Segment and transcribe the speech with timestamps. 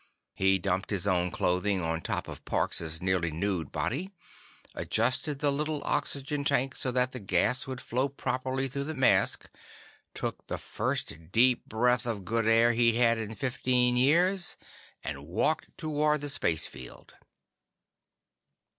[0.33, 4.09] He dumped his own clothing on top of Parks' nearly nude body,
[4.73, 9.47] adjusted the little oxygen tank so that the gas would flow properly through the mask,
[10.15, 14.57] took the first deep breath of good air he'd had in fifteen years,
[15.03, 17.13] and walked toward the spacefield.